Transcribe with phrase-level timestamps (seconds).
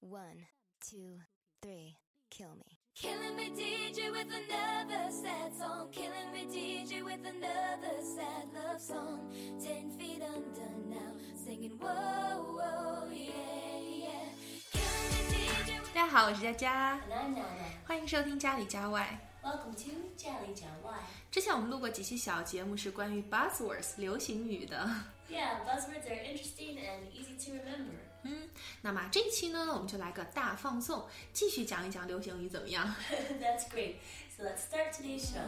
[0.00, 0.46] One,
[0.80, 1.20] two,
[1.62, 1.96] three,
[2.30, 2.78] kill me.
[2.94, 5.90] Killing me, DJ, with another sad song.
[5.90, 9.32] Killing me, DJ, with another sad love song.
[9.58, 14.28] Ten feet under now, singing whoa, whoa, yeah, yeah.
[14.72, 17.86] Killing me, DJ, with 大家好，我是佳佳， and I'm Nana.
[17.86, 19.18] 欢迎收听家里家外。
[19.42, 20.92] Welcome to 家里家外。
[21.30, 24.88] 之前我们录过几期小节目，是关于 buzzwords 流行语的。
[25.28, 27.98] Yeah, buzzwords are interesting and easy to remember.
[28.22, 28.48] 嗯，
[28.82, 32.94] 那么这一期呢，我们就来个大放送，继续讲一讲流行语怎么样？
[33.40, 33.96] That's great.
[34.36, 35.42] So let's start today's show.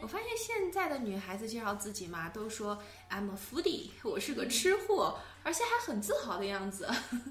[0.00, 2.76] 我发现现在的女孩子介绍自己嘛，都说
[3.08, 6.86] I'm a foodie，我是个吃货，而且还很自豪的样子。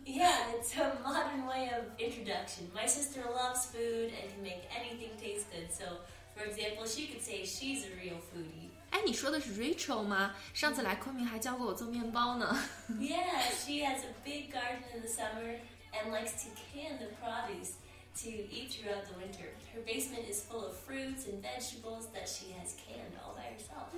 [0.06, 2.72] Yeah, it's a modern way of introduction.
[2.76, 5.72] My sister loves food and can make anything taste good.
[5.72, 6.00] So,
[6.36, 8.72] for example, she could say she's a real foodie.
[8.92, 10.36] 哎，你说的是 Rachel 吗？
[10.54, 12.56] 上次来昆明还教过我做面包呢。
[12.90, 15.60] Yeah, she has a big garden in the summer
[15.92, 17.74] and likes to can the produce
[18.22, 19.50] to eat throughout the winter.
[19.74, 23.90] Her basement is full of fruits and vegetables that she has canned all by herself.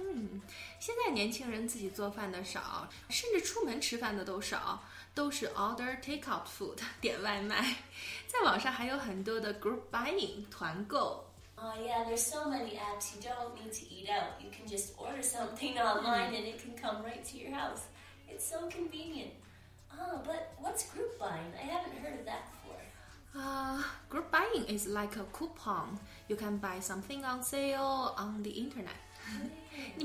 [0.79, 4.81] 现在年轻人自己做饭的少，甚至出门吃饭的都少，
[5.13, 7.75] 都是 order takeout food 点外卖。
[8.27, 11.25] 在网上还有很多的 group buying 团购。
[11.62, 13.14] oh yeah, there's so many apps.
[13.14, 14.40] You don't need to eat out.
[14.40, 17.86] You can just order something online and it can come right to your house.
[18.28, 19.32] It's so convenient.
[19.92, 21.52] Oh, but what's group buying?
[21.58, 22.80] I haven't heard of that before.
[23.36, 25.98] Uh, group buying is like a coupon.
[26.28, 29.00] You can buy something on sale on the internet.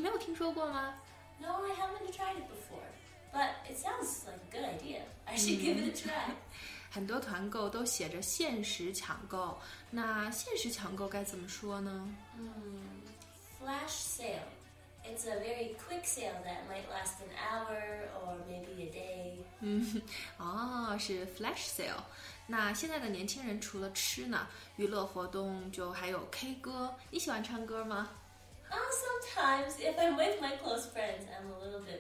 [1.42, 2.88] no, I haven't tried it before.
[3.32, 5.02] But it sounds like a good idea.
[5.28, 6.04] I should give it a mm.
[6.04, 6.32] try.
[6.96, 9.60] 很多团购都写着限时抢购，
[9.92, 12.08] 那限时抢购该怎么说呢？
[12.40, 13.02] 嗯
[13.60, 14.48] Flash sale.
[15.04, 19.44] It's a very quick sale that might last an hour or maybe a day.
[19.60, 20.02] 嗯，
[20.40, 22.02] 哦，是 flash sale。
[22.48, 26.96] 那现在的年轻人除了吃呢，娱乐活动就还有 K 歌。
[27.12, 28.08] 你喜欢唱歌吗
[28.72, 28.78] ？Uh,
[29.36, 32.00] sometimes, if I'm with my close friends, I'm a little bit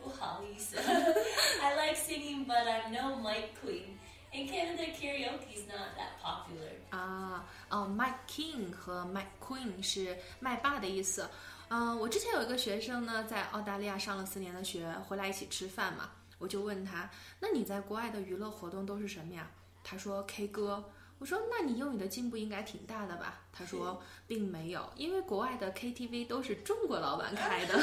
[0.00, 0.76] 不好意思.
[0.78, 3.98] I like singing, but I'm no mic queen.
[4.32, 6.72] In Canada, karaoke is not that popular.
[6.90, 11.28] Ah, uh, 啊，哦，Mic King 和 Mic Queen 是麦霸的意思。
[11.68, 17.10] 嗯，我之前有一个学生呢，在澳大利亚上了四年的学，回来一起吃饭嘛，我就问他，
[17.40, 19.50] 那你在国外的娱乐活动都是什么呀？
[19.82, 20.84] 他说 K 歌。
[21.18, 23.40] 我说，那你英语的进步应该挺大的吧？
[23.50, 27.74] 他说并没有，因为国外的 KTV 都是中国老板开的。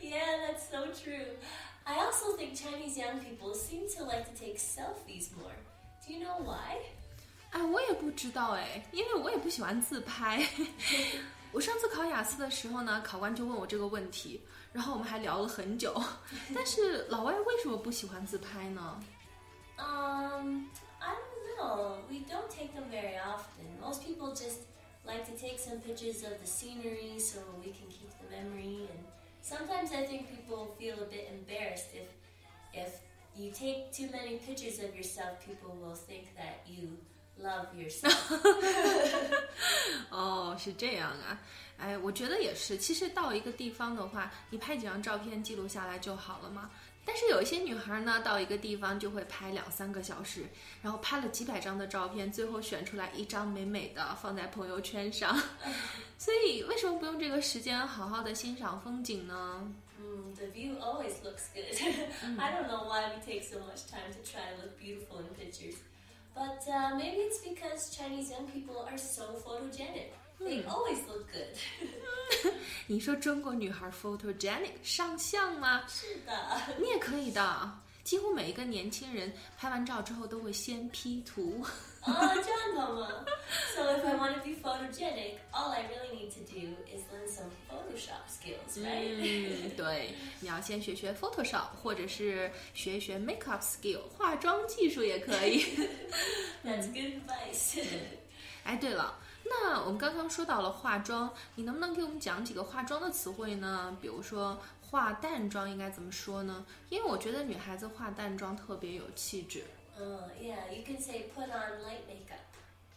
[0.00, 1.34] Yeah, that's so true.
[1.85, 5.55] I also think Chinese young people seem to like to take selfies more.
[6.05, 6.77] Do you know why?
[7.51, 10.47] 哎，我也不知道哎，因为我也不喜欢自拍。
[11.51, 16.01] 我上次考雅思的时候呢，考官就问我这个问题，然后我们还聊了很久。
[16.55, 19.03] 但是老外为什么不喜欢自拍呢？
[19.77, 20.67] Um,
[20.99, 21.97] I don't know.
[22.07, 23.65] We don't take them very often.
[23.81, 24.59] Most people just
[25.03, 28.74] like to take some pictures of the scenery so we can keep the memory.
[29.45, 32.07] And sometimes I think people feel a bit embarrassed if
[32.73, 33.01] if
[33.35, 35.39] you take too many pictures of yourself.
[35.45, 36.97] People will think that you
[37.37, 38.13] love yourself.
[40.09, 41.39] 哦，是这样啊。
[41.77, 42.77] 哎，我觉得也是。
[42.77, 46.69] 其实到一个地方的话，你拍几张照片记录下来就好了嘛。
[47.06, 50.44] 但是有一些女孩呢，到一个地方就会拍两三个小时，
[50.82, 55.40] 然后拍了几百张的照片，最后选出来一张美美的放在朋友圈上。
[56.18, 61.72] 所以为什么不用这个时间好好的欣赏风景呢？Mm, the view always looks good.
[62.38, 65.28] I don't know why we take so much time to try to look beautiful in
[65.38, 65.76] pictures.
[66.34, 70.10] But uh, maybe it's because Chinese young people are so photogenic.
[70.38, 71.56] They always look good.
[72.86, 75.82] 你说中国女孩 photogenic 上相吗？
[75.88, 76.32] 是的。
[76.78, 77.70] 你也可以的。
[78.04, 81.66] 几乎每一个年轻人拍完照之后都会先 P 图。
[82.02, 82.14] Oh,
[82.76, 83.24] Mama.
[83.74, 87.28] So if I want to be photogenic, all I really need to do is learn
[87.28, 89.16] some Photoshop skills, right?
[89.18, 95.64] 嗯，对，你要先学学 Photoshop，或者是学一学 makeup skill，化妆技术也可以。
[96.64, 97.84] That's good advice.
[98.62, 103.97] 哎，对了，那我们刚刚说到了化妆，你能不能给我们讲几个化妆的词汇呢？
[104.01, 106.65] 比如说化淡妆应该怎么说呢？
[106.89, 109.63] 因为我觉得女孩子化淡妆特别有气质。
[109.99, 112.39] oh, yeah, you can say put on light makeup.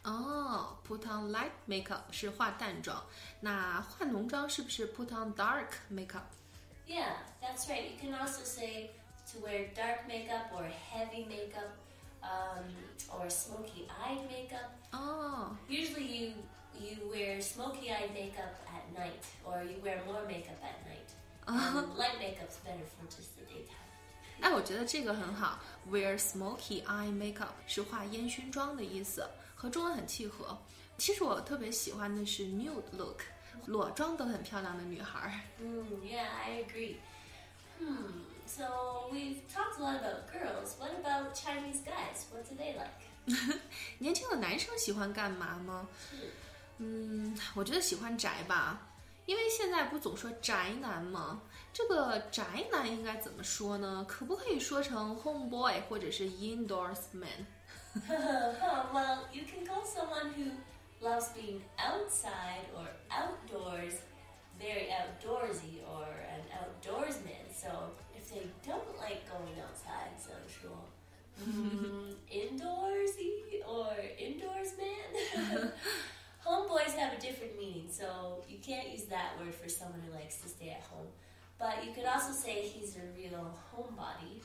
[0.04, 3.02] 哦，put on light makeup 是化淡妆，
[3.40, 6.22] 那化浓妆是不是 put on dark makeup？
[6.86, 7.90] Yeah, that's right.
[7.90, 8.90] You can also say
[9.32, 11.70] to wear dark makeup or heavy makeup
[12.22, 12.64] um,
[13.10, 14.70] or smoky-eyed makeup.
[14.92, 16.32] 哦， Usually you
[16.78, 21.10] you wear smoky-eyed makeup at night or you wear more makeup at night.
[21.46, 23.82] Um, light makeup's better for just the daytime.
[24.40, 25.60] 哎，我 我觉得这个很好，
[25.90, 30.58] wear smoky eye makeup 是画烟熏妆的意思，和中文很契合。
[30.96, 33.20] 其实我特别喜欢的是 nude look，
[33.66, 35.40] 裸妆都很漂亮的女孩。
[35.60, 36.96] Mm, yeah, I agree.
[37.78, 38.22] Hmm.
[38.48, 40.76] So we've talked a lot about girls.
[40.78, 42.26] What about Chinese guys?
[42.30, 43.04] What do they like?
[43.98, 45.88] 年轻的男生喜欢干嘛吗？
[46.78, 48.80] 嗯，我觉得喜欢宅吧，
[49.26, 51.40] 因为现在不总说宅男吗？
[51.72, 54.04] 这个宅男应该怎么说呢？
[54.08, 57.46] 可不可以说成 homeboy 或者是 indoors man？
[58.92, 60.50] well, you can call someone who
[61.00, 63.94] loves being outside or outdoors
[80.28, 81.08] likes to stay at home.
[81.58, 84.42] But you could also say he's a real homebody.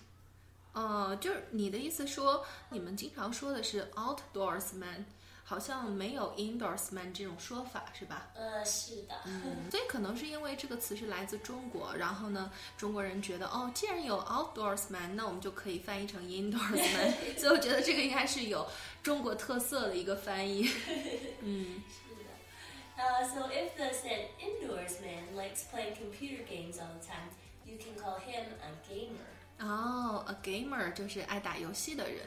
[0.74, 5.06] 呃，就是你的意思说，你们经常说的是 outdoors man，
[5.44, 8.30] 好像没有 indoors man 这种说法，是吧？
[8.36, 9.16] 呃，是的。
[9.26, 18.68] 嗯，所以可能是因为这个词是来自中国，然后呢，中国人觉得哦，既然有 outdoors man，那我们就可以翻译成 indoors man，所以我觉得这个应该是有
[19.02, 20.70] 中国特色的一个翻译。
[21.42, 21.84] 嗯
[23.04, 27.30] Uh, so if the said indoors man likes playing computer games all the time,
[27.66, 29.30] you can call him a gamer.
[29.60, 32.26] 哦，a gamer 就是爱打游戏的人。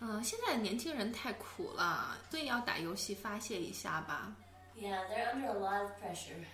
[0.00, 4.32] 嗯、现在年轻人太苦了，所以要打游戏发泄一下吧。
[4.78, 6.44] Yeah, they're under a lot of pressure.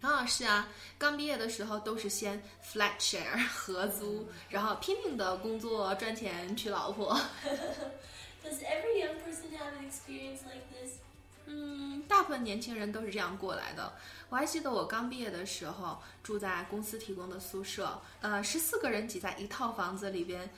[0.00, 0.68] 啊，是啊，
[0.98, 7.14] 刚毕业的时候都是先 flat share 合租，然后拼命的工作赚钱娶老婆。
[8.44, 10.98] Does every young person have an experience like this?
[11.45, 13.93] 嗯，大部分年轻人都是这样过来的。
[14.29, 20.49] 我还记得我刚毕业的时候，住在公司提供的宿舍，呃，十四个人挤在一套房子里边，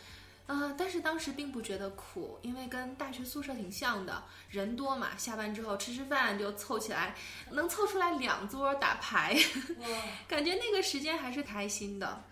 [0.48, 7.16] 呃，但是当时并不觉得苦，因为跟大学宿舍挺像的，人多嘛，下班之后吃吃饭就凑起来，
[7.52, 9.36] 能凑出来两桌打牌
[10.28, 12.24] 感觉那个时间还是开心的。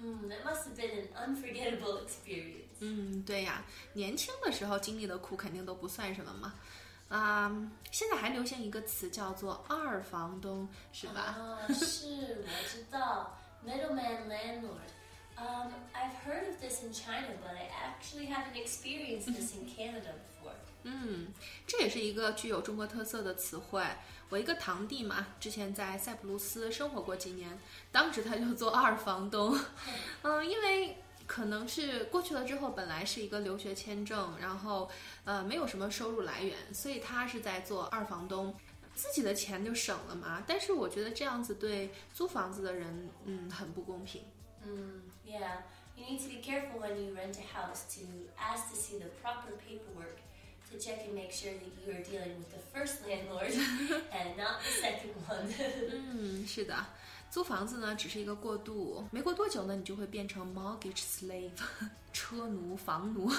[0.00, 2.64] mm, that must have been an unforgettable experience.
[2.80, 6.54] 嗯，对呀，年轻的时候经历的苦肯定都不算什么嘛。
[7.08, 7.50] 啊、
[7.90, 13.38] 现在还流行一个词叫做二房东，是吧？Ah, 是，我知道.
[13.66, 14.90] Middleman landlord.
[15.36, 20.12] Um, I've heard of this in China, but I actually haven't experienced this in Canada
[20.12, 20.52] before.
[20.82, 21.28] 嗯，
[21.66, 23.82] 这也是一个具有中国特色的词汇。
[24.28, 27.58] 我一个堂弟嘛，之前在塞浦路斯生活过几年，
[27.90, 29.58] 当时他就做二房东。
[30.22, 34.90] 嗯，因为可能是过去了之后，本来是一个留学签证，然后
[35.22, 38.52] 呃没有什么收入来源，所以他是在做二房东。
[38.94, 44.22] 自己的钱就省了嘛，但是我觉得这样子对租房子的人，嗯，很不公平。
[44.66, 45.62] Mm, yeah,
[45.94, 48.02] you need to be careful when you rent a house to
[48.36, 50.18] ask to see the proper paperwork
[50.68, 53.52] to check and make sure that you are dealing with the first landlord
[54.10, 55.46] and not the second one.
[55.92, 56.74] 嗯，是的，
[57.30, 61.50] 租房子呢只是一个过渡，没过多久呢，你就会变成 mortgage slave
[62.12, 63.30] 车奴、房奴，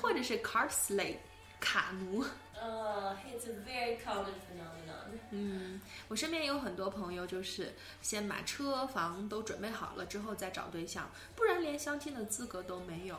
[0.00, 1.16] 或者是 car slave
[1.60, 2.24] 卡奴。
[2.62, 5.18] Uh, it's a very common phenomenon.
[5.30, 13.18] 嗯，我身边也有很多朋友，就是先把车房都准备好了之后再找对象，不然连相亲的资格都没有。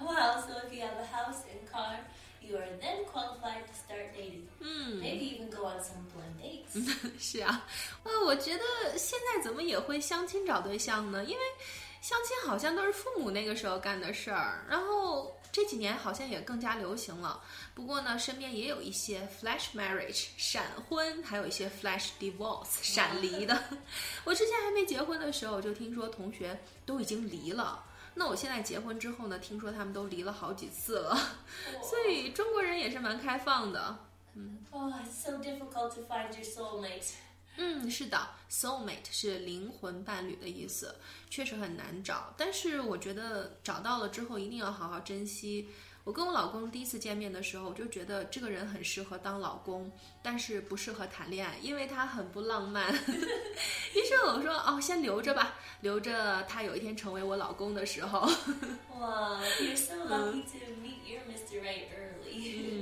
[0.00, 1.98] wow, so if you have a house and car,
[2.40, 4.46] you are then qualified to start dating.
[4.60, 6.74] 嗯，Maybe even go on some blind dates.
[7.18, 7.66] 是啊，
[8.04, 11.24] 呃，我觉得现在怎么也会相亲找对象呢？
[11.24, 11.42] 因为
[12.00, 17.40] 相亲好像都是父母那个时候干的事儿，然后这几年好像也更加流行了。
[17.76, 23.56] 不过呢，身边也有一些 flash marriage 闪婚，还有一些 flash divorce 闪离的。
[24.24, 27.84] 我之前还没结婚的时候，就听说同学都已经离了。
[28.14, 31.16] 那我现在结婚之后呢，听说他们都离了好几次了，
[31.88, 33.96] 所以中国人也是蛮开放的。
[34.72, 37.12] Oh, it's so difficult to find your soulmate.
[37.56, 40.94] 嗯，是的，soulmate 是灵魂伴侣的意思，
[41.30, 42.34] 确实很难找。
[42.36, 45.68] 但是我觉得找到了之后，一定要好好珍惜。
[46.02, 49.90] 我跟我老公第一次见面的时候，我就觉得这个人很适合当老公，
[50.22, 52.92] 但是不适合谈恋爱，因为他很不浪漫。
[53.94, 58.20] 于是我说，哦，先留着吧，留着他有一天成为我老公的时候。
[58.20, 61.62] Wow, you're so lucky to meet your Mr.
[61.62, 62.73] Right early.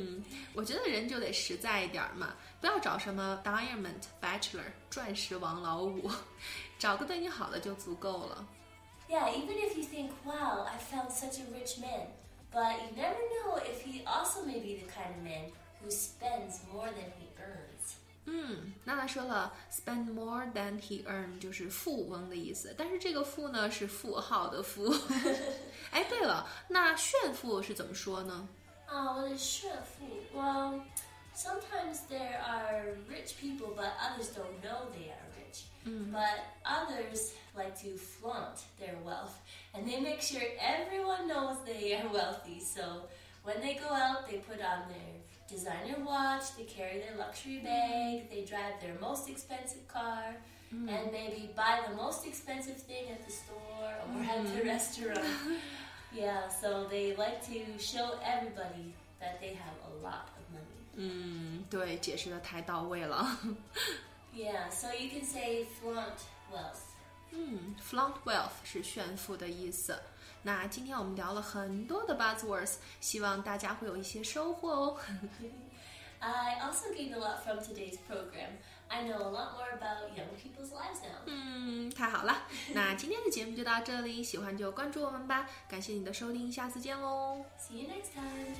[0.53, 6.11] 嗯，我觉得人就得实在一点儿嘛，不要找什么 diamond bachelor 钻石王老五，
[6.79, 8.47] 找个对你好的就足够了。
[9.09, 12.09] Yeah, even if you think, wow, I found such a rich man,
[12.53, 15.51] but you never know if he also may be the kind of man
[15.83, 17.97] who spends more than he earns.
[18.25, 24.95] 嗯，娜娜说了，spend more than he earn 就是富翁的意思，但是这个富呢是富豪的富。
[25.91, 28.49] 哎，对了，那炫富是怎么说呢？
[28.95, 30.07] Oh, what is 炫富?
[30.35, 30.85] Well,
[31.33, 35.65] sometimes there are rich people, but others don't know they are rich.
[35.89, 36.13] Mm.
[36.13, 39.41] But others like to flaunt their wealth,
[39.75, 42.61] and they make sure everyone knows they are wealthy.
[42.61, 43.05] So
[43.45, 45.13] when they go out, they put on their
[45.49, 47.65] designer watch, they carry their luxury mm.
[47.65, 50.37] bag, they drive their most expensive car,
[50.75, 50.89] mm.
[50.89, 54.69] and maybe buy the most expensive thing at the store or at the mm-hmm.
[54.69, 55.19] restaurant.
[56.14, 60.86] Yeah, so they like to show everybody that they have a lot of money.
[60.96, 63.38] 嗯，对，解释的太到位了。
[64.34, 66.20] Yeah, so you can say flaunt
[66.52, 66.80] wealth.
[67.32, 70.00] 嗯，flaunt wealth 是炫富的意思。
[70.44, 74.98] 那今天我们聊了很多的 buzzwords，希望大家会有一些收获哦。
[76.20, 78.58] I also gained a lot from today's program.
[78.93, 81.23] I know a lot more about young people's lives now.
[81.25, 82.43] 嗯，太好了，
[82.75, 87.43] 那今天的节目就到这里，喜欢就关注我们吧，感谢你的收听，下次见喽。
[87.59, 88.55] See you next time.